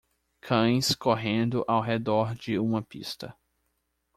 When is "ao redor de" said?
1.67-2.57